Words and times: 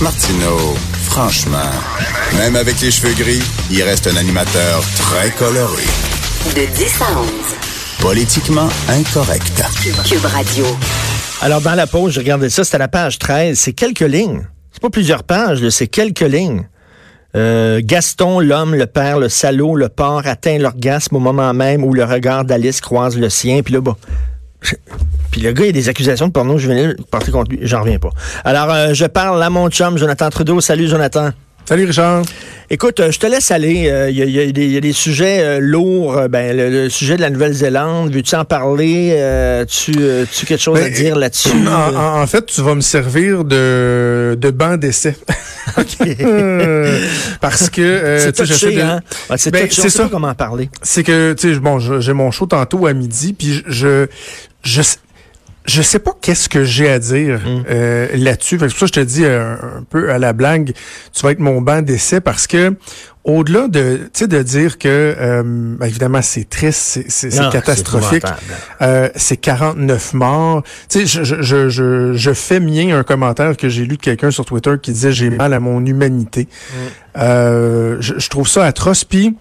Martineau, 0.00 0.76
franchement, 1.02 1.58
même 2.36 2.54
avec 2.54 2.80
les 2.80 2.90
cheveux 2.92 3.14
gris, 3.14 3.42
il 3.68 3.82
reste 3.82 4.06
un 4.06 4.16
animateur 4.16 4.80
très 4.96 5.30
coloré. 5.30 5.82
De 6.54 6.72
10 6.72 7.02
à 7.02 7.20
11. 7.20 7.28
Politiquement 8.00 8.68
incorrect. 8.88 9.64
Cube 10.08 10.24
Radio. 10.24 10.66
Alors, 11.40 11.60
dans 11.60 11.74
la 11.74 11.88
pause, 11.88 12.12
je 12.12 12.20
regardais 12.20 12.48
ça, 12.48 12.62
c'était 12.62 12.78
la 12.78 12.86
page 12.86 13.18
13. 13.18 13.58
C'est 13.58 13.72
quelques 13.72 14.00
lignes. 14.00 14.46
C'est 14.70 14.80
pas 14.80 14.90
plusieurs 14.90 15.24
pages, 15.24 15.68
c'est 15.70 15.88
quelques 15.88 16.20
lignes. 16.20 16.68
Euh, 17.34 17.80
Gaston, 17.82 18.38
l'homme, 18.38 18.76
le 18.76 18.86
père, 18.86 19.18
le 19.18 19.28
salaud, 19.28 19.74
le 19.74 19.88
porc 19.88 20.26
atteint 20.26 20.58
l'orgasme 20.58 21.16
au 21.16 21.20
moment 21.20 21.52
même 21.52 21.82
où 21.82 21.92
le 21.92 22.04
regard 22.04 22.44
d'Alice 22.44 22.80
croise 22.80 23.18
le 23.18 23.28
sien. 23.28 23.62
Puis 23.62 23.74
là, 23.74 23.80
bah, 23.80 23.96
puis 25.30 25.40
le 25.40 25.52
gars, 25.52 25.64
il 25.66 25.68
a 25.68 25.72
des 25.72 25.88
accusations 25.88 26.26
de 26.26 26.32
porno 26.32 26.58
juvénile 26.58 26.96
portées 27.10 27.30
contre 27.30 27.50
lui. 27.50 27.60
J'en 27.62 27.80
reviens 27.82 27.98
pas. 27.98 28.10
Alors, 28.44 28.72
euh, 28.72 28.94
je 28.94 29.04
parle 29.04 29.42
à 29.42 29.50
mon 29.50 29.68
chum, 29.70 29.98
Jonathan 29.98 30.30
Trudeau. 30.30 30.60
Salut, 30.60 30.88
Jonathan. 30.88 31.30
Salut 31.64 31.84
Richard. 31.84 32.22
Écoute, 32.70 32.98
euh, 33.00 33.10
je 33.12 33.18
te 33.18 33.26
laisse 33.26 33.50
aller. 33.50 33.90
Il 34.10 34.16
y, 34.16 34.76
a 34.76 34.80
des 34.80 34.92
sujets 34.92 35.40
euh, 35.42 35.58
lourds. 35.60 36.28
Ben, 36.30 36.56
le, 36.56 36.88
sujet 36.88 37.16
de 37.16 37.20
la 37.20 37.28
Nouvelle-Zélande, 37.28 38.10
veux-tu 38.12 38.34
en 38.36 38.44
parler? 38.46 39.64
tu, 39.68 39.92
tu 40.32 40.46
quelque 40.46 40.60
chose 40.62 40.78
à 40.78 40.84
Ben, 40.84 40.92
dire 40.92 41.16
là-dessus? 41.16 41.50
En, 41.68 42.22
en 42.22 42.26
fait, 42.26 42.46
tu 42.46 42.62
vas 42.62 42.74
me 42.74 42.80
servir 42.80 43.44
de, 43.44 44.36
de 44.40 44.50
banc 44.50 44.76
d'essai. 44.78 45.14
OK. 45.76 46.08
Parce 47.40 47.68
que... 47.70 47.80
euh, 47.80 48.18
c'est 48.18 48.32
tu 48.32 48.38
sais, 48.38 48.46
j'essaie 48.46 48.66
touché, 48.66 48.76
de- 48.76 48.82
hein? 48.82 49.00
C'est 49.36 49.50
Ben, 49.50 49.68
c'est 49.70 49.90
ça. 49.90 50.04
pas 50.04 50.08
comment 50.08 50.28
en 50.28 50.34
parler. 50.34 50.70
C'est 50.82 51.02
que, 51.02 51.34
tu 51.34 51.54
sais, 51.54 51.60
bon, 51.60 51.78
j'ai 51.78 52.12
mon 52.12 52.30
show 52.30 52.46
tantôt 52.46 52.86
à 52.86 52.92
midi, 52.92 53.32
puis 53.32 53.62
je... 53.66 54.06
je 54.62 54.82
je 55.66 55.82
sais 55.82 55.98
pas 55.98 56.12
qu'est-ce 56.22 56.48
que 56.48 56.64
j'ai 56.64 56.88
à 56.88 56.98
dire 56.98 57.40
Mm. 57.44 57.64
euh, 57.68 58.08
là-dessus. 58.14 58.56
C'est 58.58 58.68
pour 58.68 58.78
ça 58.78 58.86
que 58.86 58.86
je 58.86 58.92
te 58.92 59.00
dis 59.00 59.24
euh, 59.26 59.52
un 59.52 59.82
peu 59.82 60.10
à 60.10 60.18
la 60.18 60.32
blague, 60.32 60.72
tu 61.12 61.22
vas 61.22 61.32
être 61.32 61.40
mon 61.40 61.60
banc 61.60 61.82
d'essai 61.82 62.22
parce 62.22 62.46
que 62.46 62.74
au-delà 63.24 63.68
de, 63.68 63.96
tu 64.04 64.20
sais, 64.20 64.26
de 64.28 64.42
dire 64.42 64.78
que 64.78 64.88
euh, 64.88 65.42
ben, 65.44 65.84
évidemment 65.86 66.22
c'est 66.22 66.48
triste, 66.48 67.02
c'est- 67.08 67.50
catastrophique, 67.52 68.24
c'est 68.26 68.84
euh, 68.86 69.08
c'est 69.14 69.36
49 69.36 70.14
morts. 70.14 70.62
Tu 70.88 71.00
sais, 71.00 71.06
je, 71.06 71.22
je, 71.42 71.68
je, 71.68 72.12
je, 72.14 72.32
fais 72.32 72.60
mien 72.60 72.96
un 72.96 73.02
commentaire 73.02 73.54
que 73.54 73.68
j'ai 73.68 73.84
lu 73.84 73.98
de 73.98 74.02
quelqu'un 74.02 74.30
sur 74.30 74.46
Twitter 74.46 74.72
qui 74.80 74.92
disait 74.92 75.12
j'ai 75.12 75.28
mal 75.28 75.52
à 75.52 75.60
mon 75.60 75.84
humanité. 75.84 76.48
Euh, 77.18 77.96
je, 78.00 78.14
je 78.18 78.28
trouve 78.30 78.48
ça 78.48 78.64
atroce. 78.64 79.04
Puis 79.04 79.36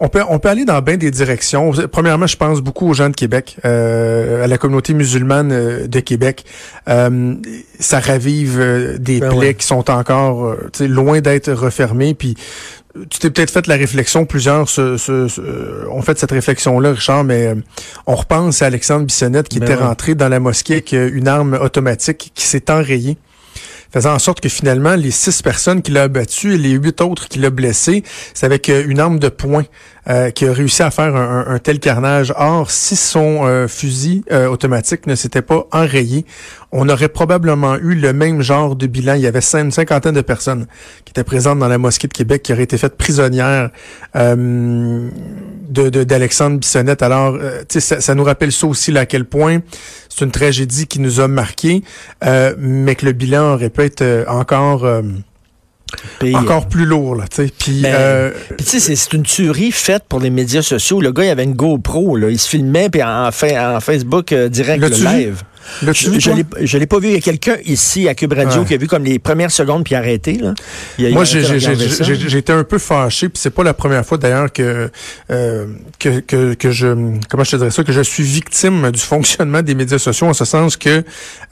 on 0.00 0.08
peut, 0.08 0.22
on 0.28 0.38
peut 0.38 0.48
aller 0.48 0.64
dans 0.64 0.80
bien 0.82 0.96
des 0.96 1.10
directions. 1.10 1.72
Premièrement, 1.90 2.26
je 2.26 2.36
pense 2.36 2.60
beaucoup 2.60 2.88
aux 2.88 2.94
gens 2.94 3.08
de 3.10 3.14
Québec, 3.14 3.56
euh, 3.64 4.44
à 4.44 4.46
la 4.46 4.58
communauté 4.58 4.92
musulmane 4.92 5.52
euh, 5.52 5.86
de 5.86 6.00
Québec. 6.00 6.44
Euh, 6.88 7.34
ça 7.78 8.00
ravive 8.00 8.96
des 8.98 9.20
Ben 9.20 9.28
plaies 9.30 9.38
ouais. 9.38 9.54
qui 9.54 9.66
sont 9.66 9.90
encore 9.90 10.56
loin 10.80 11.20
d'être 11.20 11.52
refermées. 11.52 12.14
Puis 12.14 12.34
tu 13.10 13.18
t'es 13.18 13.30
peut-être 13.30 13.50
fait 13.50 13.66
la 13.66 13.74
réflexion, 13.76 14.24
plusieurs 14.24 14.68
se, 14.68 14.96
se- 14.96 15.26
se- 15.26 15.88
ont 15.88 16.02
fait 16.02 16.16
cette 16.18 16.30
réflexion-là, 16.30 16.92
Richard, 16.92 17.24
mais 17.24 17.48
euh, 17.48 17.54
on 18.06 18.14
repense 18.14 18.62
à 18.62 18.66
Alexandre 18.66 19.04
Bissonnette 19.06 19.48
qui 19.48 19.58
Ben 19.58 19.66
était 19.66 19.76
ouais. 19.80 19.86
rentré 19.86 20.14
dans 20.14 20.28
la 20.28 20.38
mosquée 20.40 20.74
avec 20.74 20.92
une 20.92 21.26
arme 21.28 21.54
automatique 21.60 22.30
qui 22.34 22.46
s'est 22.46 22.70
enrayée 22.70 23.16
faisant 23.94 24.12
en 24.14 24.18
sorte 24.18 24.40
que 24.40 24.48
finalement, 24.48 24.96
les 24.96 25.12
six 25.12 25.40
personnes 25.40 25.80
qu'il 25.80 25.96
a 25.96 26.02
abattues 26.02 26.54
et 26.54 26.58
les 26.58 26.72
huit 26.72 27.00
autres 27.00 27.28
qu'il 27.28 27.44
a 27.46 27.50
blessées, 27.50 28.02
c'est 28.34 28.44
avec 28.44 28.68
euh, 28.68 28.84
une 28.86 28.98
arme 28.98 29.20
de 29.20 29.28
poing 29.28 29.62
euh, 30.10 30.30
qu'il 30.30 30.48
a 30.48 30.52
réussi 30.52 30.82
à 30.82 30.90
faire 30.90 31.14
un, 31.16 31.44
un- 31.46 31.58
tel 31.60 31.78
carnage. 31.78 32.34
Or, 32.36 32.70
si 32.72 32.96
son 32.96 33.46
euh, 33.46 33.68
fusil 33.68 34.24
euh, 34.32 34.48
automatique 34.48 35.06
ne 35.06 35.14
s'était 35.14 35.42
pas 35.42 35.66
enrayé, 35.72 36.26
on 36.72 36.88
aurait 36.88 37.08
probablement 37.08 37.76
eu 37.76 37.94
le 37.94 38.12
même 38.12 38.42
genre 38.42 38.74
de 38.74 38.86
bilan. 38.88 39.14
Il 39.14 39.20
y 39.22 39.26
avait 39.28 39.38
une 39.54 39.70
cinquantaine 39.70 40.14
de 40.14 40.20
personnes 40.22 40.66
qui 41.04 41.12
étaient 41.12 41.22
présentes 41.24 41.60
dans 41.60 41.68
la 41.68 41.78
mosquée 41.78 42.08
de 42.08 42.12
Québec 42.12 42.42
qui 42.42 42.52
auraient 42.52 42.64
été 42.64 42.76
faites 42.76 42.96
prisonnières 42.96 43.70
euh, 44.16 45.08
de 45.68 45.88
de- 45.88 46.04
d'Alexandre 46.04 46.58
Bissonnette. 46.58 47.02
Alors, 47.02 47.36
euh, 47.40 47.62
ça, 47.68 48.00
ça 48.00 48.14
nous 48.14 48.24
rappelle 48.24 48.52
ça 48.52 48.66
aussi 48.66 48.90
là, 48.92 49.00
à 49.00 49.06
quel 49.06 49.24
point 49.24 49.58
c'est 50.16 50.24
une 50.24 50.30
tragédie 50.30 50.86
qui 50.86 51.00
nous 51.00 51.20
a 51.20 51.28
marqués, 51.28 51.82
euh, 52.24 52.54
mais 52.58 52.94
que 52.94 53.06
le 53.06 53.12
bilan 53.12 53.54
aurait 53.54 53.70
pu 53.70 53.82
être 53.82 54.02
euh, 54.02 54.24
encore 54.28 54.84
euh, 54.84 55.02
encore 56.34 56.68
plus 56.68 56.86
lourd 56.86 57.14
là, 57.16 57.24
tu 57.28 57.36
sais. 57.46 57.52
Puis 57.56 57.82
Ben, 57.82 57.94
euh, 57.94 58.30
c'est- 58.62 58.80
c'est 58.80 59.12
une 59.12 59.22
tuerie 59.22 59.70
faite 59.72 60.04
pour 60.08 60.20
les 60.20 60.30
médias 60.30 60.62
sociaux. 60.62 61.00
Le 61.00 61.12
gars, 61.12 61.24
il 61.24 61.30
avait 61.30 61.44
une 61.44 61.54
GoPro, 61.54 62.16
là. 62.16 62.30
Il 62.30 62.38
se 62.38 62.48
filmait, 62.48 62.88
puis 62.90 63.02
en, 63.02 63.28
en 63.28 63.80
Facebook 63.80 64.32
euh, 64.32 64.48
direct, 64.48 64.80
le 64.82 64.88
live. 65.16 65.42
Je, 65.82 66.10
vu, 66.10 66.20
je 66.20 66.30
toi? 66.30 66.38
l'ai- 66.58 66.66
je 66.66 66.78
l'ai 66.78 66.86
pas 66.86 66.98
vu. 66.98 67.08
Il 67.08 67.14
y 67.14 67.16
a 67.16 67.20
quelqu'un 67.20 67.56
ici 67.64 68.08
à 68.08 68.14
Cube 68.14 68.32
Radio 68.32 68.60
Ouais. 68.60 68.66
qui 68.66 68.74
a 68.74 68.76
vu 68.76 68.86
comme 68.86 69.04
les 69.04 69.18
premières 69.18 69.50
secondes 69.50 69.84
puis 69.84 69.94
arrêté, 69.94 70.34
là. 70.34 70.54
Il 70.98 71.06
a- 71.06 71.10
Moi, 71.10 71.24
j'ai 71.24 71.38
arrêté 71.44 71.54
de 71.54 71.58
j'ai- 71.58 71.66
regarder 71.68 71.88
j'ai- 71.88 71.94
ça. 71.94 72.04
j'ai- 72.04 72.28
j'ai 72.28 72.38
été 72.38 72.52
un 72.52 72.64
peu 72.64 72.78
fâché, 72.78 73.28
puis 73.28 73.38
c'est 73.40 73.50
pas 73.50 73.62
la 73.64 73.74
première 73.74 74.04
fois 74.04 74.18
d'ailleurs 74.18 74.52
que, 74.52 74.90
euh, 75.30 75.66
que 75.98 76.20
que 76.20 76.54
que 76.54 76.70
je 76.70 76.88
comment 77.28 77.44
je 77.44 77.50
te 77.52 77.56
dirais 77.56 77.70
ça 77.70 77.82
que 77.84 77.92
je 77.92 78.00
suis 78.02 78.22
victime 78.24 78.90
du 78.90 79.00
fonctionnement 79.00 79.62
des 79.62 79.74
médias 79.74 79.98
sociaux 79.98 80.26
en 80.26 80.34
ce 80.34 80.44
sens 80.44 80.76
que 80.76 81.02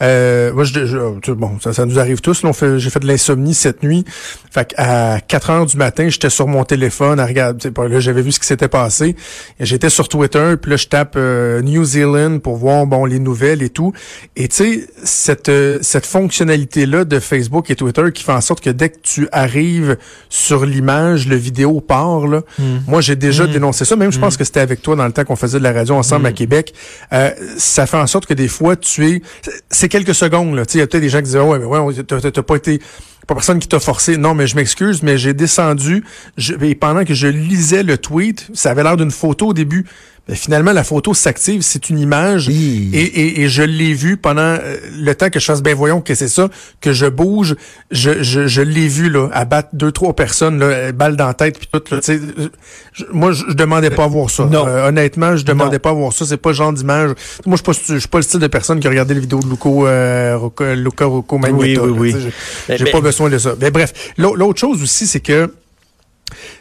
euh, 0.02 0.52
moi 0.52 0.64
je, 0.64 1.18
sais, 1.24 1.32
bon 1.34 1.58
ça, 1.60 1.72
ça 1.72 1.86
nous 1.86 1.98
arrive 1.98 2.20
tous. 2.20 2.42
là, 2.42 2.50
on 2.50 2.52
fait 2.52 2.78
j'ai 2.78 2.90
fait 2.90 3.00
de 3.00 3.06
l'insomnie 3.06 3.54
cette 3.54 3.82
nuit. 3.82 4.04
Fait 4.50 4.74
à 4.76 5.20
4 5.26 5.50
heures 5.50 5.66
du 5.66 5.76
matin, 5.76 6.08
j'étais 6.08 6.30
sur 6.30 6.46
mon 6.46 6.64
téléphone 6.64 7.18
à 7.20 7.26
regarder. 7.26 7.70
Là, 7.70 8.00
j'avais 8.00 8.22
vu 8.22 8.32
ce 8.32 8.40
qui 8.40 8.46
s'était 8.46 8.68
passé. 8.68 9.16
J'étais 9.60 9.88
sur 9.90 10.08
Twitter, 10.08 10.54
puis 10.60 10.70
là 10.70 10.76
je 10.76 10.86
tape 10.86 11.14
euh, 11.16 11.62
New 11.62 11.84
Zealand 11.84 12.38
pour 12.38 12.56
voir 12.56 12.86
bon 12.86 13.04
les 13.04 13.18
nouvelles 13.18 13.62
et 13.62 13.70
tout. 13.70 13.92
Et 14.36 14.48
tu 14.48 14.56
sais 14.56 14.86
cette 15.04 15.48
euh, 15.48 15.78
cette 15.82 16.06
fonctionnalité 16.06 16.86
là 16.86 17.04
de 17.04 17.18
Facebook 17.18 17.70
et 17.70 17.76
Twitter 17.76 18.04
qui 18.12 18.22
fait 18.24 18.32
en 18.32 18.40
sorte 18.40 18.62
que 18.62 18.70
dès 18.70 18.90
que 18.90 18.98
tu 19.02 19.28
arrives 19.32 19.96
sur 20.28 20.64
l'image, 20.64 21.26
le 21.26 21.36
vidéo 21.36 21.80
part 21.80 22.26
là. 22.26 22.42
Moi, 22.86 23.00
j'ai 23.00 23.16
déjà 23.16 23.46
dénoncé 23.46 23.84
ça. 23.84 23.96
Même, 23.96 24.12
je 24.12 24.18
pense 24.18 24.36
que 24.36 24.44
c'était 24.44 24.60
avec 24.60 24.82
toi 24.82 24.96
dans 24.96 25.06
le 25.06 25.12
temps 25.12 25.24
qu'on 25.24 25.36
faisait 25.36 25.58
de 25.58 25.64
la 25.64 25.72
radio 25.72 25.94
ensemble 25.94 26.26
à 26.26 26.32
Québec. 26.32 26.72
Euh, 27.12 27.30
ça 27.58 27.86
fait 27.86 27.96
en 27.96 28.06
sorte 28.06 28.26
que 28.26 28.34
des 28.34 28.48
fois, 28.48 28.76
tu 28.76 29.06
es... 29.06 29.22
C'est 29.70 29.88
quelques 29.88 30.14
secondes, 30.14 30.54
là. 30.54 30.66
Tu 30.66 30.72
sais, 30.72 30.78
il 30.78 30.80
y 30.80 30.84
a 30.84 30.86
peut-être 30.86 31.02
des 31.02 31.08
gens 31.08 31.19
qui 31.19 31.24
disent, 31.24 31.36
ouais, 31.36 31.58
mais 31.58 31.64
ouais, 31.64 31.94
t'as 32.04 32.42
pas 32.42 32.56
été... 32.56 32.80
Pas 33.26 33.34
personne 33.34 33.60
qui 33.60 33.69
t'a 33.69 33.78
forcé. 33.78 34.16
Non, 34.16 34.34
mais 34.34 34.48
je 34.48 34.56
m'excuse, 34.56 35.02
mais 35.02 35.16
j'ai 35.16 35.32
descendu. 35.32 36.04
Je, 36.36 36.54
et 36.60 36.74
pendant 36.74 37.04
que 37.04 37.14
je 37.14 37.28
lisais 37.28 37.84
le 37.84 37.96
tweet, 37.96 38.48
ça 38.52 38.72
avait 38.72 38.82
l'air 38.82 38.96
d'une 38.96 39.12
photo 39.12 39.48
au 39.48 39.52
début. 39.52 39.86
Mais 40.28 40.36
finalement, 40.36 40.72
la 40.72 40.84
photo 40.84 41.14
s'active, 41.14 41.62
c'est 41.62 41.90
une 41.90 41.98
image. 41.98 42.46
Hi. 42.48 42.90
Et, 42.92 43.00
et, 43.00 43.40
et 43.42 43.48
je 43.48 43.62
l'ai 43.62 43.92
vu 43.92 44.16
pendant 44.16 44.40
euh, 44.40 44.76
le 44.96 45.14
temps 45.16 45.30
que 45.30 45.40
je 45.40 45.44
fasse, 45.44 45.62
ben 45.62 45.74
voyons 45.74 46.00
que 46.00 46.14
c'est 46.14 46.28
ça, 46.28 46.48
que 46.80 46.92
je 46.92 47.06
bouge. 47.06 47.56
Je, 47.90 48.22
je, 48.22 48.46
je 48.46 48.62
l'ai 48.62 48.86
vu 48.86 49.10
là, 49.10 49.28
abattre 49.32 49.70
deux, 49.72 49.90
trois 49.90 50.14
personnes, 50.14 50.60
là, 50.60 50.66
euh, 50.66 50.92
balle 50.92 51.16
dans 51.16 51.26
la 51.26 51.34
tête, 51.34 51.58
puis 51.58 51.68
tout. 51.72 51.82
Là, 51.92 52.00
tu 52.00 52.06
sais, 52.06 52.20
euh, 52.38 52.48
je- 52.92 53.04
moi, 53.12 53.32
je, 53.32 53.44
je 53.48 53.54
demandais 53.54 53.90
pas 53.90 54.04
à 54.04 54.06
voir 54.06 54.30
ça. 54.30 54.44
Non. 54.46 54.64
Euh, 54.64 54.86
honnêtement, 54.88 55.36
je 55.36 55.44
demandais 55.44 55.76
Non. 55.76 55.80
pas 55.80 55.90
à 55.90 55.94
voir 55.94 56.12
ça. 56.12 56.24
C'est 56.24 56.36
pas 56.36 56.50
le 56.50 56.54
genre 56.54 56.72
d'image. 56.72 57.10
Moi, 57.44 57.56
je 57.56 57.72
suis 57.72 57.82
pas, 57.82 57.94
je 57.94 57.98
suis 57.98 58.08
pas 58.08 58.18
le 58.18 58.22
style 58.22 58.38
de 58.40 58.46
personne 58.46 58.78
qui 58.78 58.86
a 58.86 58.90
regardé 58.90 59.14
les 59.14 59.20
vidéos 59.20 59.40
de 59.40 59.48
Luco, 59.48 59.88
euh, 59.88 60.38
Luca 60.76 61.04
Rocco 61.04 61.36
Magneto. 61.38 61.82
Oui, 61.84 61.90
oui, 61.98 62.12
oui. 62.14 62.26
Mais- 62.68 62.78
J'ai 62.78 62.84
pas 62.92 63.00
besoin 63.00 63.28
de 63.28 63.38
ça. 63.38 63.54
Mais 63.60 63.72
bref, 63.72 63.92
l'au- 64.18 64.36
l'autre 64.36 64.60
chose 64.60 64.80
aussi, 64.84 65.08
c'est 65.08 65.18
que 65.20 65.52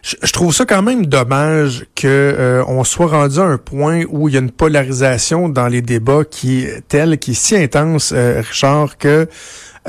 je, 0.01 0.31
trouve 0.31 0.53
ça 0.53 0.65
quand 0.65 0.81
même 0.81 1.05
dommage 1.05 1.85
que 1.95 2.07
euh, 2.07 2.63
on 2.67 2.83
soit 2.83 3.07
rendu 3.07 3.39
à 3.39 3.43
un 3.43 3.57
point 3.57 4.03
où 4.09 4.27
il 4.27 4.33
y 4.33 4.37
a 4.37 4.41
une 4.41 4.51
polarisation 4.51 5.47
dans 5.47 5.67
les 5.67 5.81
débats 5.81 6.23
qui 6.23 6.61
est 6.61 6.81
telle, 6.87 7.19
qui 7.19 7.31
est 7.31 7.35
si 7.35 7.55
intense, 7.55 8.11
euh, 8.13 8.41
Richard, 8.41 8.97
que 8.97 9.27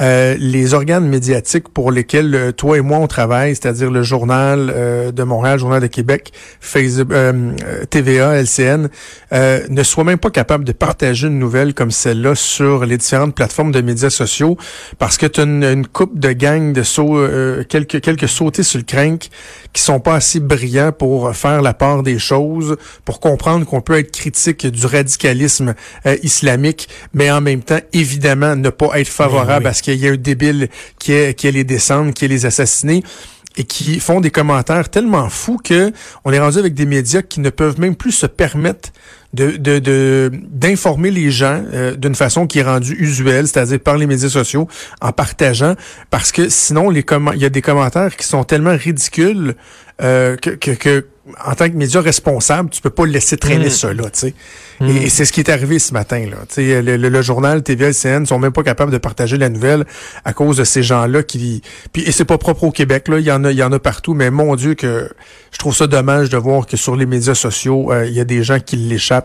euh, 0.00 0.36
les 0.38 0.72
organes 0.72 1.06
médiatiques 1.06 1.68
pour 1.68 1.92
lesquels 1.92 2.34
euh, 2.34 2.52
toi 2.52 2.78
et 2.78 2.80
moi 2.80 2.98
on 2.98 3.06
travaille, 3.06 3.54
c'est-à-dire 3.54 3.90
le 3.90 4.02
journal 4.02 4.72
euh, 4.74 5.12
de 5.12 5.22
Montréal, 5.22 5.54
le 5.56 5.60
journal 5.60 5.82
de 5.82 5.86
Québec, 5.86 6.32
Facebook, 6.60 7.12
euh, 7.12 7.52
euh, 7.64 7.84
TVA, 7.84 8.40
LCN, 8.40 8.88
euh, 9.32 9.60
ne 9.68 9.82
soient 9.82 10.04
même 10.04 10.18
pas 10.18 10.30
capables 10.30 10.64
de 10.64 10.72
partager 10.72 11.26
une 11.26 11.38
nouvelle 11.38 11.74
comme 11.74 11.90
celle-là 11.90 12.34
sur 12.34 12.86
les 12.86 12.96
différentes 12.96 13.34
plateformes 13.34 13.72
de 13.72 13.82
médias 13.82 14.10
sociaux 14.10 14.56
parce 14.98 15.18
que 15.18 15.26
tu 15.26 15.40
as 15.40 15.44
une, 15.44 15.64
une 15.64 15.86
coupe 15.86 16.18
de 16.18 16.32
gang 16.32 16.72
de 16.72 16.82
sauts, 16.82 17.18
euh, 17.18 17.62
quelques 17.64 18.00
quelques 18.00 18.28
sautés 18.28 18.62
sur 18.62 18.78
le 18.78 18.84
crank 18.84 19.28
qui 19.72 19.82
sont 19.82 20.00
pas 20.00 20.14
assez 20.14 20.40
brillants 20.40 20.92
pour 20.92 21.34
faire 21.36 21.60
la 21.60 21.74
part 21.74 22.02
des 22.02 22.18
choses, 22.18 22.76
pour 23.04 23.20
comprendre 23.20 23.66
qu'on 23.66 23.80
peut 23.80 23.98
être 23.98 24.10
critique 24.10 24.66
du 24.66 24.86
radicalisme 24.86 25.74
euh, 26.06 26.16
islamique, 26.22 26.88
mais 27.12 27.30
en 27.30 27.40
même 27.40 27.62
temps 27.62 27.80
évidemment 27.92 28.56
ne 28.56 28.70
pas 28.70 28.98
être 28.98 29.08
favorable 29.08 29.64
oui. 29.64 29.70
à 29.70 29.74
ce 29.74 29.81
qu'il 29.82 29.96
y 29.96 30.08
a 30.08 30.12
un 30.12 30.16
débile 30.16 30.68
qui 30.98 31.12
est, 31.12 31.34
qui 31.34 31.48
est 31.48 31.52
les 31.52 31.64
descendre, 31.64 32.12
qui 32.14 32.24
est 32.24 32.28
les 32.28 32.46
assassiner 32.46 33.02
et 33.56 33.64
qui 33.64 34.00
font 34.00 34.20
des 34.20 34.30
commentaires 34.30 34.88
tellement 34.88 35.28
fous 35.28 35.58
que 35.62 35.92
on 36.24 36.32
est 36.32 36.38
rendu 36.38 36.58
avec 36.58 36.74
des 36.74 36.86
médias 36.86 37.22
qui 37.22 37.40
ne 37.40 37.50
peuvent 37.50 37.78
même 37.78 37.96
plus 37.96 38.12
se 38.12 38.26
permettre 38.26 38.90
de 39.32 39.56
de 39.56 40.30
d'informer 40.50 41.10
les 41.10 41.30
gens 41.30 41.62
euh, 41.72 41.96
d'une 41.96 42.14
façon 42.14 42.46
qui 42.46 42.58
est 42.58 42.64
rendue 42.64 42.96
usuelle, 42.98 43.48
c'est-à-dire 43.48 43.80
par 43.80 43.96
les 43.96 44.06
médias 44.06 44.28
sociaux, 44.28 44.68
en 45.00 45.12
partageant, 45.12 45.74
parce 46.10 46.32
que 46.32 46.48
sinon 46.48 46.90
les 46.90 47.04
il 47.34 47.40
y 47.40 47.44
a 47.44 47.48
des 47.48 47.62
commentaires 47.62 48.14
qui 48.16 48.26
sont 48.26 48.44
tellement 48.44 48.76
ridicules 48.76 49.54
euh, 50.02 50.36
que, 50.36 50.50
que, 50.50 50.70
que 50.72 51.06
en 51.44 51.54
tant 51.54 51.68
que 51.68 51.76
média 51.76 52.00
responsable, 52.00 52.70
tu 52.70 52.80
peux 52.80 52.90
pas 52.90 53.06
laisser 53.06 53.36
traîner 53.36 53.66
mm. 53.66 53.70
ça 53.70 53.92
là, 53.92 54.04
tu 54.10 54.18
sais. 54.18 54.34
Mm. 54.80 54.88
Et, 54.88 55.08
c'est 55.08 55.24
ce 55.24 55.32
qui 55.32 55.40
est 55.40 55.50
arrivé 55.50 55.78
ce 55.78 55.92
matin 55.92 56.26
là. 56.28 56.38
Tu 56.48 56.54
sais, 56.54 56.82
le, 56.82 56.96
le, 56.96 57.22
journal 57.22 57.62
TVA 57.62 57.90
LCN 57.90 58.26
sont 58.26 58.40
même 58.40 58.52
pas 58.52 58.64
capables 58.64 58.90
de 58.90 58.98
partager 58.98 59.38
la 59.38 59.48
nouvelle 59.48 59.84
à 60.24 60.32
cause 60.32 60.56
de 60.56 60.64
ces 60.64 60.82
gens-là 60.82 61.22
qui. 61.22 61.62
Puis 61.92 62.02
et 62.02 62.12
c'est 62.12 62.24
pas 62.24 62.38
propre 62.38 62.64
au 62.64 62.72
Québec 62.72 63.06
là, 63.08 63.20
il 63.20 63.24
y 63.24 63.30
en 63.30 63.44
a, 63.44 63.52
il 63.52 63.56
y 63.56 63.62
en 63.62 63.70
a 63.70 63.78
partout. 63.78 64.14
Mais 64.14 64.30
mon 64.30 64.56
Dieu 64.56 64.74
que 64.74 65.08
je 65.52 65.58
trouve 65.58 65.76
ça 65.76 65.86
dommage 65.86 66.30
de 66.30 66.36
voir 66.36 66.66
que 66.66 66.76
sur 66.76 66.96
les 66.96 67.06
médias 67.06 67.34
sociaux, 67.34 67.92
euh, 67.92 68.06
il 68.06 68.14
y 68.14 68.20
a 68.20 68.24
des 68.24 68.42
gens 68.42 68.58
qui 68.58 68.76
l'échappent 68.76 69.21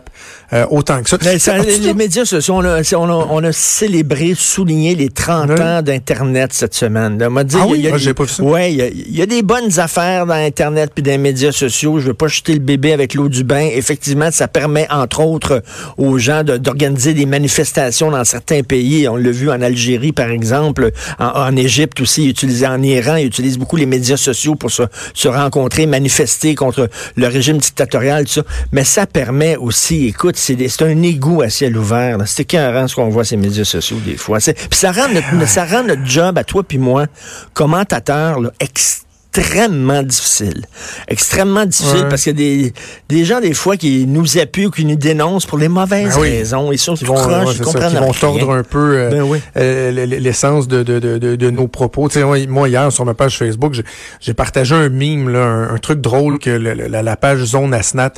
euh, 0.52 0.64
autant 0.70 1.02
que 1.02 1.10
ça. 1.10 1.18
les 1.58 1.94
médias 1.94 2.24
sociaux, 2.24 2.54
on 2.54 2.64
a, 2.64 2.82
on 3.30 3.44
a, 3.44 3.52
célébré, 3.52 4.34
souligné 4.34 4.94
les 4.94 5.10
30 5.10 5.50
ans 5.60 5.82
d'Internet 5.82 6.52
cette 6.52 6.74
semaine. 6.74 7.18
Là. 7.18 7.28
Dit, 7.44 7.56
ah 7.60 7.66
oui, 7.68 7.80
y 7.80 7.88
a, 7.88 7.96
j'ai 7.98 8.14
pas 8.14 8.24
vu 8.24 8.30
ça. 8.30 8.42
Ouais, 8.42 8.72
il 8.72 9.14
y, 9.16 9.22
a 9.22 9.26
des 9.26 9.42
bonnes 9.42 9.78
affaires 9.78 10.26
dans 10.26 10.34
Internet 10.34 10.92
puis 10.94 11.02
dans 11.02 11.10
les 11.10 11.18
médias 11.18 11.52
sociaux. 11.52 12.00
Je 12.00 12.06
veux 12.06 12.14
pas 12.14 12.28
jeter 12.28 12.54
le 12.54 12.60
bébé 12.60 12.92
avec 12.92 13.14
l'eau 13.14 13.28
du 13.28 13.44
bain. 13.44 13.68
Effectivement, 13.72 14.30
ça 14.30 14.48
permet 14.48 14.86
entre 14.90 15.20
autres 15.20 15.62
aux 15.98 16.18
gens 16.18 16.42
d'organiser 16.44 17.14
des 17.14 17.26
manifestations 17.26 18.10
dans 18.10 18.24
certains 18.24 18.62
pays. 18.62 19.06
On 19.08 19.16
l'a 19.16 19.30
vu 19.30 19.50
en 19.50 19.60
Algérie, 19.60 20.12
par 20.12 20.30
exemple, 20.30 20.92
en, 21.18 21.56
Égypte 21.56 22.00
aussi, 22.00 22.28
utilisé 22.28 22.66
en 22.66 22.82
Iran, 22.82 23.16
ils 23.16 23.26
utilisent 23.26 23.58
beaucoup 23.58 23.76
les 23.76 23.86
médias 23.86 24.16
sociaux 24.16 24.54
pour 24.54 24.70
se, 24.70 24.82
se 25.14 25.28
rencontrer, 25.28 25.86
manifester 25.86 26.54
contre 26.54 26.88
le 27.16 27.26
régime 27.26 27.58
dictatorial, 27.58 28.24
tout 28.26 28.34
ça. 28.34 28.42
Mais 28.72 28.84
ça 28.84 29.06
permet 29.06 29.56
aussi, 29.56 29.87
écoute, 29.90 30.36
c'est 30.36 30.82
un 30.82 31.02
égout 31.02 31.42
à 31.42 31.50
ciel 31.50 31.76
ouvert. 31.76 32.18
C'est 32.26 32.42
écœurant 32.42 32.88
ce 32.88 32.94
qu'on 32.94 33.08
voit 33.08 33.24
ces 33.24 33.36
médias 33.36 33.64
sociaux 33.64 33.98
des 34.04 34.16
fois. 34.16 34.38
Puis 34.38 34.54
ça 34.70 34.92
rend 34.92 35.08
notre, 35.08 35.48
ça 35.48 35.64
rend 35.64 35.84
notre 35.84 36.04
job 36.04 36.38
à 36.38 36.44
toi 36.44 36.62
puis 36.62 36.78
moi, 36.78 37.06
commentateur, 37.54 38.40
là, 38.40 38.52
extrêmement 38.60 39.07
extrêmement 39.36 40.02
difficile. 40.02 40.64
Extrêmement 41.06 41.66
difficile 41.66 42.06
parce 42.08 42.22
qu'il 42.22 42.40
y 42.40 42.60
a 42.60 42.62
des, 42.62 42.72
des 43.08 43.24
gens, 43.24 43.40
des 43.40 43.54
fois, 43.54 43.76
qui 43.76 44.06
nous 44.06 44.38
appuient 44.38 44.66
ou 44.66 44.70
qui 44.70 44.84
nous 44.84 44.96
dénoncent 44.96 45.46
pour 45.46 45.58
les 45.58 45.68
mauvaises 45.68 46.14
ben 46.14 46.20
raisons. 46.20 46.72
Ils 46.72 46.78
sont 46.78 46.94
qui 46.94 47.04
vont, 47.04 47.14
vont 47.14 48.12
tordre 48.12 48.52
un 48.52 48.62
peu 48.62 48.96
euh, 48.96 49.10
ben 49.10 49.40
euh, 49.56 50.06
l'essence 50.06 50.68
de, 50.68 50.82
de, 50.82 50.98
de, 50.98 51.36
de, 51.36 51.50
nos 51.50 51.68
propos. 51.68 52.08
Moi, 52.48 52.68
hier, 52.68 52.90
sur 52.92 53.04
ma 53.04 53.14
page 53.14 53.38
Facebook, 53.38 53.74
j'ai 54.20 54.34
partagé 54.34 54.74
un 54.74 54.88
mime, 54.88 55.28
là, 55.28 55.68
un, 55.72 55.78
truc 55.78 56.00
drôle 56.00 56.38
que 56.38 56.50
la, 56.50 57.16
page 57.16 57.44
Zone 57.44 57.72
Asnat 57.74 58.14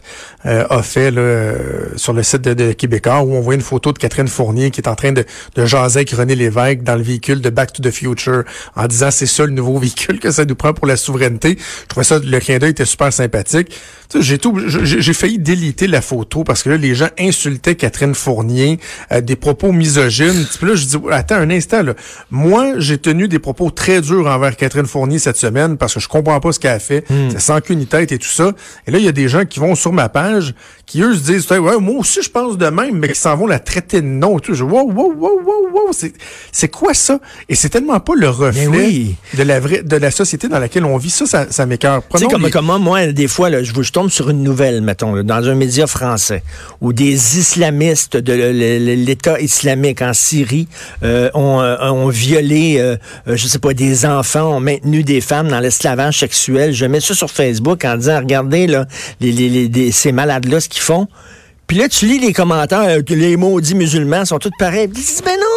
euh, 0.47 0.65
a 0.71 0.83
fait 0.83 1.11
là, 1.11 1.55
sur 1.97 2.13
le 2.13 2.23
site 2.23 2.43
de, 2.43 2.73
Québécois, 2.73 3.21
où 3.23 3.35
on 3.35 3.41
voit 3.41 3.55
une 3.55 3.61
photo 3.61 3.93
de 3.93 3.99
Catherine 3.99 4.29
Fournier 4.29 4.71
qui 4.71 4.81
est 4.81 4.89
en 4.89 4.95
train 4.95 5.13
de, 5.13 5.25
de 5.55 5.67
jaser 5.67 6.01
avec 6.01 6.11
René 6.11 6.35
Lévesque 6.35 6.83
dans 6.83 6.97
le 6.97 7.03
véhicule 7.03 7.41
de 7.41 7.51
Back 7.51 7.73
to 7.73 7.83
the 7.83 7.91
Future, 7.91 8.45
en 8.77 8.87
disant 8.87 9.11
c'est 9.11 9.27
ça 9.27 9.45
le 9.45 9.53
nouveau 9.53 9.79
véhicule 9.81 10.19
que 10.19 10.31
ça 10.31 10.45
nous 10.45 10.55
prend 10.55 10.73
pour 10.73 10.87
la 10.87 10.97
souveraineté. 11.01 11.59
Je 11.83 11.87
trouvais 11.87 12.05
ça, 12.05 12.19
le 12.19 12.39
clin 12.41 12.59
d'œil 12.59 12.71
était 12.71 12.85
super 12.85 13.13
sympathique. 13.13 13.73
J'ai 14.19 14.39
tout, 14.39 14.59
j'ai 14.67 15.13
failli 15.13 15.39
déliter 15.39 15.87
la 15.87 16.01
photo 16.01 16.43
parce 16.43 16.65
que 16.65 16.71
là, 16.71 16.77
les 16.77 16.97
gens 16.97 17.09
insultaient 17.19 17.77
Catherine 17.77 18.15
Fournier, 18.15 18.81
euh, 19.13 19.21
des 19.21 19.37
propos 19.37 19.71
misogynes. 19.71 20.47
Puis 20.59 20.69
là, 20.69 20.75
je 20.75 20.85
dis, 20.85 20.97
attends 21.13 21.37
un 21.37 21.51
instant, 21.51 21.83
là. 21.83 21.95
Moi, 22.31 22.79
j'ai 22.79 22.99
tenu 22.99 23.29
des 23.29 23.39
propos 23.39 23.71
très 23.71 24.01
durs 24.01 24.27
envers 24.27 24.57
Catherine 24.57 24.87
Fournier 24.87 25.19
cette 25.19 25.37
semaine 25.37 25.77
parce 25.77 25.95
que 25.95 26.01
je 26.01 26.09
comprends 26.09 26.41
pas 26.41 26.51
ce 26.51 26.59
qu'elle 26.59 26.73
a 26.73 26.79
fait. 26.81 27.09
Hmm. 27.09 27.31
C'est 27.31 27.41
sans 27.41 27.61
queue 27.61 27.75
ni 27.75 27.87
tête 27.87 28.11
et 28.11 28.19
tout 28.19 28.29
ça. 28.29 28.53
Et 28.87 28.91
là, 28.91 28.99
il 28.99 29.05
y 29.05 29.09
a 29.09 29.13
des 29.13 29.29
gens 29.29 29.45
qui 29.45 29.61
vont 29.61 29.77
sur 29.77 29.93
ma 29.93 30.09
page, 30.09 30.55
qui 30.87 31.03
eux 31.03 31.15
se 31.15 31.21
disent, 31.21 31.49
ouais, 31.51 31.79
moi 31.79 32.01
aussi, 32.01 32.21
je 32.23 32.31
pense 32.31 32.59
de 32.59 32.67
même, 32.67 32.99
mais 32.99 33.09
qui 33.09 33.19
s'en 33.19 33.37
vont 33.37 33.47
la 33.47 33.61
traiter 33.61 34.01
de 34.01 34.07
non. 34.07 34.41
Tout. 34.41 34.55
Je, 34.55 34.65
wow, 34.65 34.91
wow, 34.91 35.15
wow, 35.17 35.41
wow, 35.45 35.71
wow. 35.73 35.91
C'est 36.51 36.69
quoi 36.69 36.95
ça? 36.95 37.21
Et 37.49 37.55
c'est 37.55 37.69
tellement 37.69 38.01
pas 38.01 38.15
le 38.17 38.29
reflet 38.29 39.15
de 39.35 39.43
la 39.43 39.61
vraie, 39.61 39.83
de 39.83 39.97
la 39.97 40.11
société 40.11 40.49
dans 40.49 40.59
laquelle 40.59 40.85
on 40.85 40.90
vit. 40.97 41.11
Ça, 41.11 41.27
ça, 41.27 41.47
ça 41.51 41.67
m'écœure. 41.67 42.03
Tu 42.15 42.19
sais, 42.19 42.27
comme, 42.27 42.51
comme 42.51 42.79
moi, 42.79 43.07
des 43.07 43.29
fois, 43.29 43.51
là, 43.51 43.63
je, 43.63 43.73
je 43.73 43.91
sur 44.09 44.31
une 44.31 44.43
nouvelle, 44.43 44.81
mettons, 44.81 45.23
dans 45.23 45.49
un 45.49 45.55
média 45.55 45.87
français, 45.87 46.43
où 46.81 46.93
des 46.93 47.39
islamistes 47.39 48.17
de 48.17 48.33
l'État 48.33 49.41
islamique 49.41 50.03
en 50.03 50.13
Syrie 50.13 50.69
euh, 51.03 51.31
ont, 51.35 51.61
euh, 51.61 51.77
ont, 51.91 52.09
violé, 52.09 52.77
euh, 52.79 52.97
je 53.27 53.47
sais 53.47 53.59
pas, 53.59 53.75
des 53.75 54.07
enfants, 54.07 54.57
ont 54.57 54.61
maintenu 54.61 55.03
des 55.03 55.21
femmes 55.21 55.49
dans 55.49 55.61
l'esclavage 55.61 56.19
sexuel. 56.19 56.73
Je 56.73 56.87
mets 56.87 57.01
ça 57.01 57.15
sur 57.15 57.31
Facebook 57.31 57.85
en 57.85 57.97
disant, 57.97 58.19
regardez, 58.19 58.67
là, 58.67 58.87
les, 59.21 59.33
les, 59.33 59.93
ces 59.93 60.13
malades-là, 60.13 60.61
ce 60.61 60.69
qu'ils 60.69 60.83
font. 60.83 61.09
Puis 61.67 61.79
là, 61.79 61.89
tu 61.89 62.07
lis 62.07 62.19
les 62.19 62.33
commentaires, 62.33 63.05
que 63.05 63.15
les 63.15 63.37
maudits 63.37 63.75
musulmans 63.75 64.25
sont 64.25 64.39
tous 64.39 64.51
pareils. 64.59 64.89
Ils 64.89 64.93
disent, 64.93 65.23
ben 65.25 65.37
non! 65.39 65.50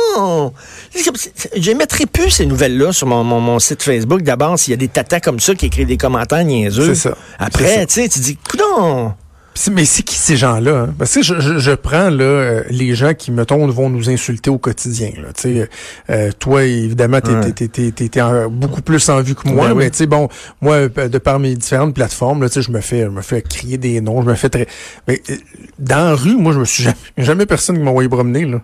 Je 1.55 1.71
ne 1.71 1.77
mettrai 1.77 2.05
plus 2.05 2.29
ces 2.29 2.45
nouvelles-là 2.45 2.91
sur 2.93 3.07
mon, 3.07 3.23
mon, 3.23 3.59
site 3.59 3.83
Facebook. 3.83 4.21
D'abord, 4.21 4.57
s'il 4.59 4.71
y 4.71 4.73
a 4.73 4.77
des 4.77 4.87
tatas 4.87 5.19
comme 5.19 5.39
ça 5.39 5.55
qui 5.55 5.67
écrivent 5.67 5.87
des 5.87 5.97
commentaires 5.97 6.43
niaiseux. 6.43 6.93
C'est 6.93 7.09
ça. 7.09 7.17
Après, 7.39 7.85
tu 7.85 7.93
sais, 7.93 8.09
tu 8.09 8.19
dis, 8.19 8.37
coudons! 8.37 9.13
Mais 9.71 9.85
c'est 9.85 10.03
qui 10.03 10.15
ces 10.15 10.35
gens-là? 10.35 10.81
Hein? 10.81 10.95
Parce 10.97 11.13
que 11.13 11.21
je, 11.21 11.59
je, 11.59 11.71
prends 11.71 12.09
là, 12.09 12.23
euh, 12.23 12.63
les 12.69 12.95
gens 12.95 13.13
qui, 13.13 13.31
mettons, 13.31 13.65
vont 13.67 13.89
nous 13.89 14.09
insulter 14.09 14.49
au 14.49 14.57
quotidien. 14.57 15.11
Là. 15.21 15.29
euh, 16.09 16.31
toi, 16.39 16.63
évidemment, 16.63 17.19
t'es 17.21 17.65
es, 17.83 18.49
beaucoup 18.49 18.81
plus 18.81 19.07
en 19.09 19.21
vue 19.21 19.35
que 19.35 19.47
moi. 19.47 19.69
Ben 19.69 19.75
mais 19.75 19.89
tu 19.91 19.97
sais, 19.97 20.05
bon, 20.07 20.27
moi, 20.59 20.75
euh, 20.97 21.07
de 21.07 21.17
par 21.19 21.39
mes 21.39 21.55
différentes 21.55 21.93
plateformes, 21.93 22.41
là, 22.41 22.47
je 22.53 22.71
me 22.71 22.81
fais 22.81 23.03
je 23.03 23.09
me 23.09 23.21
fais 23.21 23.41
crier 23.41 23.77
des 23.77 24.01
noms, 24.01 24.21
je 24.21 24.27
me 24.27 24.35
fais 24.35 24.49
très. 24.49 24.67
Mais 25.07 25.21
dans 25.77 26.09
la 26.09 26.15
rue, 26.15 26.35
moi, 26.35 26.51
je 26.53 26.59
me 26.59 26.65
suis 26.65 26.83
jamais, 26.83 26.97
jamais 27.17 27.45
personne 27.45 27.77
qui 27.77 27.83
m'a 27.83 27.91
envoyé 27.91 28.09
promener. 28.09 28.45
Là. 28.45 28.61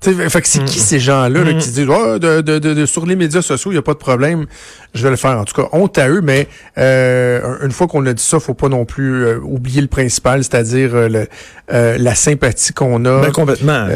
Fait 0.00 0.40
que 0.40 0.48
c'est 0.48 0.64
qui 0.64 0.78
mm. 0.78 0.82
ces 0.82 1.00
gens-là 1.00 1.44
là, 1.44 1.50
qui 1.52 1.68
mm. 1.68 1.72
disent 1.72 1.88
oh, 1.88 2.18
de, 2.18 2.40
de, 2.40 2.58
de, 2.58 2.86
sur 2.86 3.06
les 3.06 3.16
médias 3.16 3.42
sociaux, 3.42 3.70
il 3.70 3.74
n'y 3.74 3.78
a 3.78 3.82
pas 3.82 3.94
de 3.94 3.98
problème, 3.98 4.46
je 4.94 5.02
vais 5.02 5.10
le 5.10 5.16
faire. 5.16 5.38
En 5.38 5.44
tout 5.44 5.60
cas, 5.60 5.68
honte 5.72 5.98
à 5.98 6.08
eux, 6.08 6.20
mais 6.22 6.48
euh, 6.78 7.56
une 7.62 7.72
fois 7.72 7.88
qu'on 7.88 8.04
a 8.06 8.12
dit 8.12 8.22
ça, 8.22 8.38
faut 8.38 8.54
pas 8.54 8.68
non 8.68 8.84
plus 8.84 9.24
euh, 9.24 9.38
oublier 9.42 9.80
le 9.80 9.88
principal, 9.88 10.44
c'est-à-dire 10.44 10.90
euh, 10.94 11.98
la 11.98 12.14
sympathie 12.14 12.72
qu'on 12.72 13.04
a 13.04 13.22
ben, 13.22 13.32
complètement, 13.32 13.86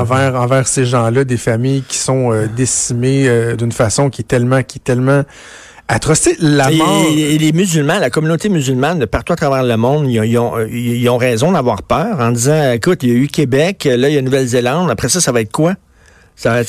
envers, 0.00 0.34
envers 0.34 0.66
ces 0.66 0.84
gens-là, 0.84 1.24
des 1.24 1.36
familles 1.36 1.84
qui 1.86 1.98
sont 1.98 2.32
décimées 2.56 3.54
d'une 3.56 3.72
façon 3.72 4.10
qui 4.10 4.22
est 4.22 4.26
tellement, 4.26 4.62
qui 4.62 4.78
est 4.78 4.84
tellement 4.84 5.22
atrocité. 5.88 6.36
La 6.40 6.70
mort... 6.70 7.06
Et, 7.10 7.38
les 7.38 7.52
musulmans, 7.52 7.98
la 7.98 8.10
communauté 8.10 8.48
musulmane 8.48 8.98
de 8.98 9.04
partout 9.04 9.32
à 9.32 9.36
travers 9.36 9.62
le 9.62 9.76
monde, 9.76 10.10
ils, 10.10 10.38
ont, 10.38 10.58
ils 10.66 11.08
ont, 11.08 11.16
raison 11.16 11.52
d'avoir 11.52 11.82
peur 11.82 12.20
en 12.20 12.30
disant, 12.30 12.72
écoute, 12.72 13.02
il 13.02 13.08
y 13.08 13.12
a 13.12 13.16
eu 13.16 13.28
Québec, 13.28 13.84
là, 13.84 14.08
il 14.08 14.14
y 14.14 14.18
a 14.18 14.22
Nouvelle-Zélande, 14.22 14.90
après 14.90 15.08
ça, 15.08 15.20
ça 15.20 15.32
va 15.32 15.40
être 15.40 15.52
quoi? 15.52 15.74
Ça 16.38 16.50
va, 16.50 16.62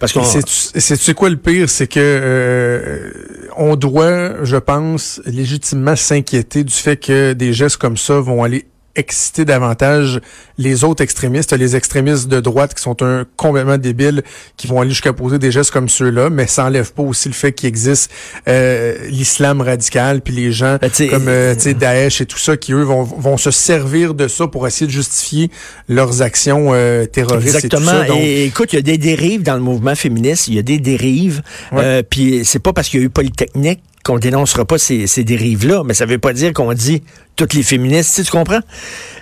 parce 0.00 0.12
qu'on. 0.12 0.24
C'est 0.24 1.14
quoi 1.14 1.30
le 1.30 1.36
pire, 1.36 1.70
c'est 1.70 1.86
que 1.86 2.00
euh, 2.00 3.12
on 3.56 3.76
doit, 3.76 4.42
je 4.42 4.56
pense, 4.56 5.20
légitimement 5.26 5.94
s'inquiéter 5.94 6.64
du 6.64 6.74
fait 6.74 6.96
que 6.96 7.32
des 7.32 7.52
gestes 7.52 7.76
comme 7.76 7.96
ça 7.96 8.18
vont 8.18 8.42
aller 8.42 8.66
exciter 8.96 9.44
davantage 9.44 10.20
les 10.58 10.84
autres 10.84 11.02
extrémistes, 11.02 11.52
les 11.52 11.76
extrémistes 11.76 12.28
de 12.28 12.40
droite 12.40 12.74
qui 12.74 12.82
sont 12.82 13.02
un 13.02 13.24
complètement 13.36 13.78
débiles, 13.78 14.22
qui 14.56 14.66
vont 14.66 14.80
aller 14.80 14.90
jusqu'à 14.90 15.12
poser 15.12 15.38
des 15.38 15.50
gestes 15.50 15.70
comme 15.70 15.88
ceux-là, 15.88 16.28
mais 16.28 16.46
ça 16.46 16.66
enlève 16.66 16.92
pas 16.92 17.02
aussi 17.02 17.28
le 17.28 17.34
fait 17.34 17.52
qu'il 17.52 17.68
existe 17.68 18.10
euh, 18.48 18.96
l'islam 19.08 19.60
radical, 19.60 20.20
puis 20.20 20.34
les 20.34 20.52
gens 20.52 20.78
ben, 20.80 20.90
comme 21.08 21.28
euh, 21.28 21.54
euh, 21.66 21.74
Daesh 21.74 22.20
et 22.20 22.26
tout 22.26 22.38
ça, 22.38 22.56
qui 22.56 22.72
eux 22.72 22.82
vont, 22.82 23.02
vont 23.02 23.36
se 23.36 23.50
servir 23.50 24.14
de 24.14 24.28
ça 24.28 24.46
pour 24.46 24.66
essayer 24.66 24.86
de 24.86 24.92
justifier 24.92 25.50
leurs 25.88 26.22
actions 26.22 26.70
euh, 26.72 27.06
terroristes. 27.06 27.56
Exactement. 27.56 28.02
Et, 28.02 28.06
tout 28.06 28.12
ça, 28.12 28.20
et, 28.20 28.44
écoute, 28.44 28.72
il 28.72 28.76
y 28.76 28.78
a 28.78 28.82
des 28.82 28.98
dérives 28.98 29.42
dans 29.42 29.54
le 29.54 29.60
mouvement 29.60 29.94
féministe, 29.94 30.48
il 30.48 30.54
y 30.54 30.58
a 30.58 30.62
des 30.62 30.78
dérives, 30.78 31.42
euh, 31.72 32.02
puis 32.08 32.44
c'est 32.44 32.58
pas 32.58 32.72
parce 32.72 32.88
qu'il 32.88 33.00
y 33.00 33.02
a 33.02 33.06
eu 33.06 33.10
Polytechnique 33.10 33.80
qu'on 34.04 34.18
dénoncera 34.18 34.64
pas 34.64 34.78
ces, 34.78 35.06
ces 35.06 35.24
dérives-là, 35.24 35.82
mais 35.84 35.94
ça 35.94 36.06
veut 36.06 36.18
pas 36.18 36.32
dire 36.32 36.52
qu'on 36.52 36.72
dit 36.72 37.02
toutes 37.36 37.54
les 37.54 37.62
féministes, 37.62 38.22
tu, 38.24 38.30
comprends? 38.30 38.60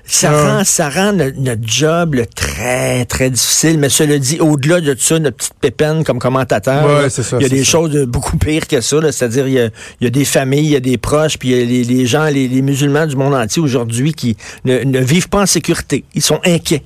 Ça 0.05 0.31
rend, 0.31 0.65
ça 0.65 0.89
rend 0.89 1.13
notre, 1.13 1.63
job 1.63 2.17
très, 2.35 3.05
très 3.05 3.31
difficile. 3.31 3.79
Mais 3.79 3.89
cela 3.89 4.19
dit, 4.19 4.41
au-delà 4.41 4.81
de 4.81 4.97
ça, 4.99 5.19
notre 5.19 5.37
petite 5.37 5.55
pépine 5.61 6.03
comme 6.05 6.19
commentateur, 6.19 7.09
il 7.35 7.43
y 7.43 7.45
a 7.45 7.49
des 7.49 7.65
choses 7.65 7.97
beaucoup 8.07 8.37
pires 8.37 8.67
que 8.67 8.81
ça. 8.81 8.97
C'est-à-dire, 9.13 9.47
il 9.47 9.55
y 9.55 9.61
a, 9.61 9.71
y 10.01 10.07
a, 10.07 10.11
des 10.11 10.25
familles, 10.25 10.65
il 10.65 10.71
y 10.71 10.77
a 10.77 10.81
des 10.81 10.99
proches, 10.99 11.39
puis 11.39 11.51
il 11.51 11.59
y 11.59 11.63
a 11.63 11.65
les, 11.65 11.85
les 11.85 12.07
gens, 12.07 12.25
les, 12.25 12.49
les, 12.49 12.63
musulmans 12.63 13.07
du 13.07 13.17
monde 13.17 13.35
entier 13.35 13.63
aujourd'hui 13.63 14.15
qui 14.15 14.37
ne, 14.65 14.79
ne, 14.79 14.99
vivent 15.01 15.29
pas 15.29 15.43
en 15.43 15.47
sécurité. 15.47 16.05
Ils 16.15 16.23
sont 16.23 16.41
inquiets. 16.45 16.83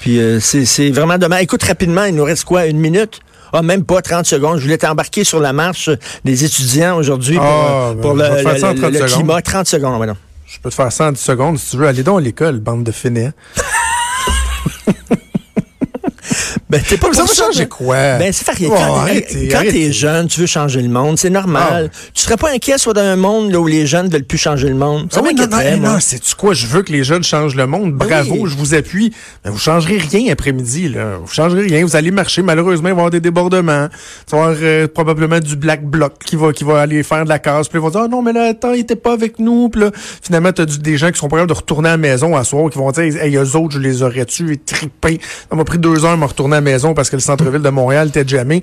Puis 0.00 0.18
euh, 0.18 0.40
c'est 0.40 0.90
vraiment 0.90 1.18
dommage. 1.18 1.42
Écoute, 1.42 1.62
rapidement, 1.62 2.04
il 2.04 2.14
nous 2.14 2.24
reste 2.24 2.44
quoi? 2.44 2.66
Une 2.66 2.78
minute? 2.78 3.20
Ah, 3.52 3.62
même 3.62 3.84
pas 3.84 4.02
30 4.02 4.26
secondes. 4.26 4.58
Je 4.58 4.62
voulais 4.62 4.78
t'embarquer 4.78 5.24
sur 5.24 5.40
la 5.40 5.52
marche 5.52 5.90
des 6.24 6.44
étudiants 6.44 6.96
aujourd'hui 6.96 7.36
pour, 7.36 7.44
ah, 7.44 7.92
ben, 7.94 8.00
pour 8.00 8.14
le, 8.14 8.22
le, 8.24 9.06
climat. 9.06 9.42
30 9.42 9.66
secondes, 9.66 9.98
maintenant. 9.98 10.16
Je 10.46 10.58
peux 10.60 10.70
te 10.70 10.74
faire 10.74 10.92
ça 10.92 11.08
en 11.08 11.12
10 11.12 11.20
secondes 11.20 11.58
si 11.58 11.70
tu 11.70 11.76
veux. 11.76 11.86
Aller 11.86 12.02
donc 12.02 12.18
à 12.18 12.22
l'école, 12.22 12.58
bande 12.58 12.84
de 12.84 12.92
fainéants. 12.92 13.32
Ben, 16.70 16.80
t'es 16.80 16.96
pas 16.96 17.08
pour 17.08 17.26
va 17.26 17.26
changer 17.26 17.64
ben- 17.64 17.68
quoi? 17.68 17.96
Ben, 18.18 18.32
c'est. 18.32 18.46
Oh, 18.64 18.68
Quand, 18.68 18.96
arrêtez. 18.98 19.48
t'es 19.48 19.92
jeune, 19.92 20.28
tu 20.28 20.40
veux 20.40 20.46
changer 20.46 20.80
le 20.80 20.88
monde, 20.88 21.18
c'est 21.18 21.30
normal. 21.30 21.90
Tu 22.14 22.22
serais 22.22 22.36
pas 22.36 22.50
inquiet 22.50 22.78
soit 22.78 22.92
dans 22.92 23.00
un 23.00 23.16
monde 23.16 23.50
là, 23.50 23.58
où 23.58 23.66
les 23.66 23.86
jeunes 23.86 24.08
veulent 24.08 24.24
plus 24.24 24.38
changer 24.38 24.68
le 24.68 24.76
monde? 24.76 25.12
Ça 25.12 25.20
Ah 25.20 25.26
oui, 25.26 25.34
non, 25.34 25.46
non, 25.48 25.56
m'inquiéterait, 25.56 26.00
sais-tu 26.00 26.34
quoi? 26.36 26.54
Je 26.54 26.66
veux 26.68 26.82
que 26.82 26.92
les 26.92 27.02
jeunes 27.02 27.24
changent 27.24 27.56
le 27.56 27.66
monde. 27.66 27.94
Bravo, 27.94 28.36
oui. 28.38 28.50
je 28.50 28.56
vous 28.56 28.74
appuie. 28.74 29.12
Mais 29.44 29.50
vous 29.50 29.58
changerez 29.58 29.98
rien 29.98 30.32
après-midi, 30.32 30.88
là. 30.90 31.16
Vous 31.20 31.32
changerez 31.32 31.62
rien. 31.62 31.84
Vous 31.84 31.96
allez 31.96 32.12
marcher. 32.12 32.42
Malheureusement, 32.42 32.88
il 32.88 32.92
va 32.92 32.98
y 32.98 33.00
avoir 33.00 33.10
des 33.10 33.20
débordements. 33.20 33.88
Tu 34.28 34.36
vas 34.36 34.42
avoir 34.42 34.56
euh, 34.62 34.86
probablement 34.86 35.40
du 35.40 35.56
black 35.56 35.84
bloc 35.84 36.14
qui 36.24 36.36
va, 36.36 36.52
qui 36.52 36.62
va 36.62 36.80
aller 36.80 37.02
faire 37.02 37.24
de 37.24 37.28
la 37.28 37.40
casse. 37.40 37.68
Puis 37.68 37.78
ils 37.78 37.82
vont 37.82 37.90
dire, 37.90 38.02
ah 38.04 38.08
non, 38.08 38.22
mais 38.22 38.32
là, 38.32 38.50
attends, 38.50 38.74
il 38.74 38.80
était 38.80 38.94
pas 38.96 39.12
avec 39.12 39.40
nous. 39.40 39.70
Puis 39.70 39.80
là, 39.80 39.90
finalement, 40.22 40.52
t'as 40.52 40.66
des 40.66 40.96
gens 40.96 41.10
qui 41.10 41.18
sont 41.18 41.28
capables 41.28 41.48
de 41.48 41.54
retourner 41.54 41.88
à 41.88 41.92
la 41.92 41.98
maison 41.98 42.36
à 42.36 42.44
soir, 42.44 42.70
qui 42.70 42.78
vont 42.78 42.92
dire, 42.92 43.16
hey, 43.20 43.34
eux 43.36 43.56
autres, 43.56 43.74
je 43.74 43.80
les 43.80 44.02
aurais 44.02 44.24
tués, 44.24 44.56
trippés? 44.56 45.20
Ça 45.50 45.56
m'a 45.56 45.64
pris 45.64 45.78
deux 45.78 46.04
heures 46.04 46.12
à 46.12 46.16
me 46.16 46.26
retourner 46.26 46.56
à 46.56 46.59
la 46.60 46.72
maison 46.72 46.94
parce 46.94 47.10
que 47.10 47.16
le 47.16 47.20
centre-ville 47.20 47.62
de 47.62 47.68
Montréal 47.70 48.08
était 48.08 48.26
jamais. 48.26 48.62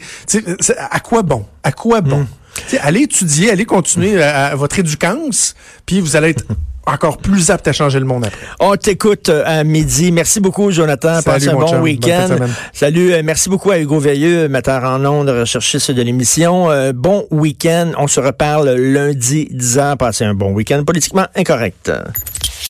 À 0.89 1.00
quoi 1.00 1.22
bon? 1.24 1.46
À 1.63 1.72
quoi 1.72 2.01
bon? 2.01 2.25
Sais, 2.68 2.80
allez 2.80 3.01
étudier, 3.01 3.51
allez 3.51 3.66
continuer 3.66 4.22
à, 4.22 4.48
à 4.48 4.56
votre 4.56 4.80
éducance, 4.80 5.54
puis 5.86 6.00
vous 6.01 6.16
allez 6.16 6.30
être 6.30 6.44
encore 6.88 7.18
plus 7.18 7.51
apte 7.51 7.68
à 7.68 7.74
changer 7.74 8.00
le 8.00 8.06
monde 8.06 8.25
après. 8.25 8.46
On 8.60 8.75
t'écoute 8.75 9.30
euh, 9.30 9.44
à 9.46 9.63
midi. 9.63 10.12
Merci 10.12 10.39
beaucoup, 10.39 10.72
Jonathan. 10.72 11.22
Salut, 11.22 11.46
Passe 11.46 11.48
un 11.50 11.54
bon 11.54 11.82
week-end. 11.82 12.27
Salut. 12.74 13.13
euh, 13.13 13.22
merci 13.24 13.50
beaucoup 13.50 13.72
à 13.72 13.77
Hugo 13.80 14.00
Veilleux, 14.00 14.48
metteur 14.48 14.84
en 14.86 15.04
ondes, 15.06 15.30
recherchiste 15.30 15.92
de 15.92 16.01
l'émission. 16.01 16.72
Euh, 16.72 16.94
bon 16.96 17.27
week-end. 17.30 17.92
On 17.98 18.08
se 18.08 18.20
reparle 18.20 18.70
lundi 18.72 19.50
10h. 19.54 19.98
Passez 19.98 20.24
un 20.24 20.34
bon 20.34 20.51
week-end 20.54 20.84
politiquement 20.86 21.27
incorrect. 21.36 21.92